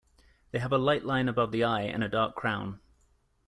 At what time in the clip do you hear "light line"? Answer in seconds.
0.79-1.29